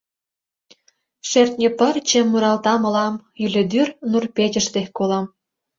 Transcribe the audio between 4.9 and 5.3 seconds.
колам.